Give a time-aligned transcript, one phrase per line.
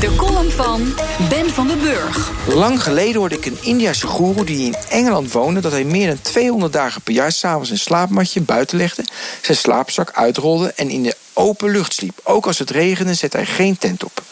[0.00, 0.94] De column van
[1.28, 2.30] Ben van den Burg.
[2.54, 5.60] Lang geleden hoorde ik een Indiase goeroe die in Engeland woonde...
[5.60, 9.04] dat hij meer dan 200 dagen per jaar s'avonds een slaapmatje buiten legde...
[9.42, 12.20] zijn slaapzak uitrolde en in de open lucht sliep.
[12.22, 14.22] Ook als het regende zette hij geen tent op.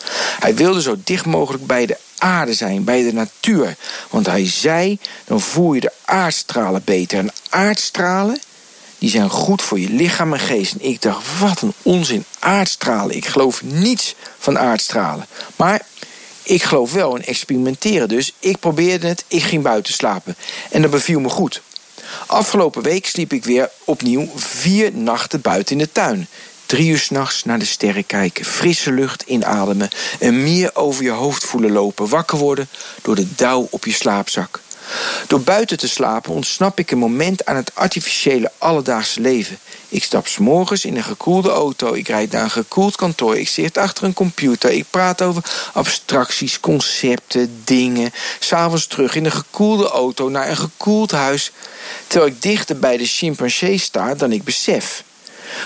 [0.41, 3.77] Hij wilde zo dicht mogelijk bij de aarde zijn, bij de natuur.
[4.11, 7.19] Want hij zei, dan voel je de aardstralen beter.
[7.19, 8.41] En aardstralen,
[9.01, 10.73] die zijn goed voor je lichaam en geest.
[10.73, 13.17] En ik dacht, wat een onzin, aardstralen.
[13.17, 15.27] Ik geloof niets van aardstralen.
[15.57, 15.83] Maar
[16.43, 18.35] ik geloof wel in experimenteren dus.
[18.39, 20.37] Ik probeerde het, ik ging buiten slapen.
[20.71, 21.63] En dat beviel me goed.
[22.27, 26.29] Afgelopen week sliep ik weer opnieuw vier nachten buiten in de tuin.
[26.67, 29.89] Drie uur s'nachts naar de sterren kijken, frisse lucht inademen...
[30.19, 32.69] en meer over je hoofd voelen lopen, wakker worden
[33.03, 34.61] door de dauw op je slaapzak.
[35.31, 39.59] Door buiten te slapen ontsnap ik een moment aan het artificiële alledaagse leven.
[39.89, 43.49] Ik stap s morgens in een gekoelde auto, ik rijd naar een gekoeld kantoor, ik
[43.49, 48.13] zit achter een computer, ik praat over abstracties, concepten, dingen.
[48.39, 51.53] S'avonds terug in een gekoelde auto naar een gekoeld huis,
[52.07, 55.05] terwijl ik dichter bij de chimpansee sta dan ik besef.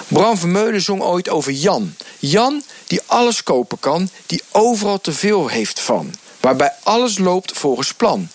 [0.08, 1.94] Bram Vermeulen zong ooit over Jan.
[2.18, 6.14] Jan die alles kopen kan, die overal te veel heeft van.
[6.40, 8.28] Waarbij alles loopt volgens plan.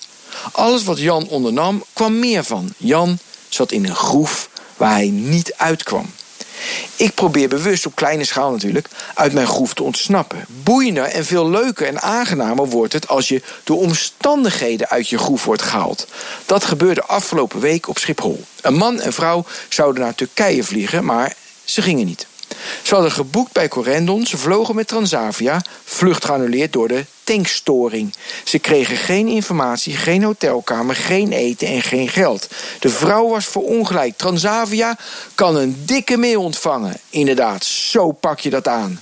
[0.52, 2.74] Alles wat Jan ondernam, kwam meer van.
[2.78, 3.18] Jan
[3.50, 6.06] zat in een groef waar hij niet uitkwam.
[6.96, 10.46] Ik probeer bewust, op kleine schaal natuurlijk, uit mijn groef te ontsnappen.
[10.48, 15.46] Boeiender en veel leuker en aangenamer wordt het als je door omstandigheden uit je groef
[15.46, 16.08] wordt gehaald.
[16.46, 18.44] Dat gebeurde afgelopen week op Schiphol.
[18.62, 22.28] Een man en vrouw zouden naar Turkije vliegen, maar ze gingen niet.
[22.84, 28.14] Ze hadden geboekt bij Corendon, ze vlogen met Transavia, vlucht geannuleerd door de tankstoring.
[28.44, 32.48] Ze kregen geen informatie, geen hotelkamer, geen eten en geen geld.
[32.80, 34.18] De vrouw was verongelijkt.
[34.18, 34.98] Transavia
[35.36, 36.98] kan een dikke mail ontvangen.
[37.10, 39.02] Inderdaad, zo pak je dat aan.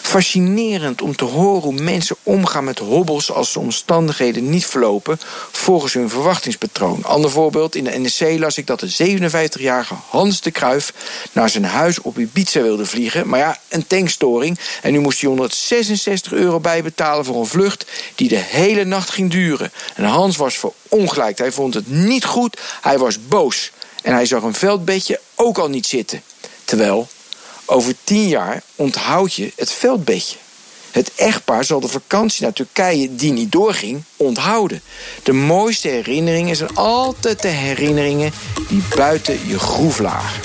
[0.00, 5.20] Fascinerend om te horen hoe mensen omgaan met hobbels als de omstandigheden niet verlopen
[5.50, 7.04] volgens hun verwachtingspatroon.
[7.04, 10.92] Ander voorbeeld, in de NEC las ik dat de 57-jarige Hans de Kruif
[11.32, 13.28] naar zijn huis op Ibiza wilde vliegen.
[13.28, 14.58] Maar ja, een tankstoring.
[14.82, 19.30] En nu moest hij 166 euro bijbetalen voor een vlucht die de hele nacht ging
[19.30, 19.72] duren.
[19.94, 21.38] En Hans was verongelijkt.
[21.38, 22.60] Hij vond het niet goed.
[22.80, 23.70] Hij was boos.
[24.02, 26.22] En hij zag een veldbedje ook al niet zitten.
[26.64, 27.08] Terwijl
[27.64, 30.36] over tien jaar onthoud je het veldbedje.
[30.90, 34.82] Het echtpaar zal de vakantie naar Turkije die niet doorging onthouden.
[35.22, 38.32] De mooiste herinneringen zijn altijd de herinneringen
[38.68, 40.40] die buiten je groef lagen.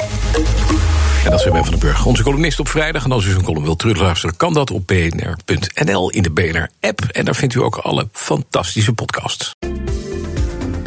[1.23, 3.03] En dat is Ben van den Burg, onze columnist op vrijdag.
[3.03, 6.99] En als u zo'n column wilt terugluisteren, kan dat op bnr.nl in de BNR-app.
[7.11, 9.55] En daar vindt u ook alle fantastische podcasts.